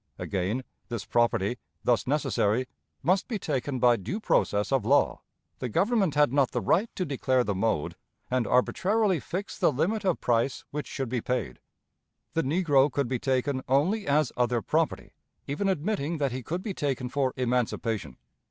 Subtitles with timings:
[0.17, 2.67] Again, this property, thus necessary,
[3.03, 5.21] must be taken by due process of law.
[5.59, 7.95] The Government had not the right to declare the mode,
[8.27, 11.59] and arbitrarily fix the limit of price which should be paid.
[12.33, 15.11] The negro could be taken only as other property,
[15.45, 18.17] even admitting that he could be taken for emancipation.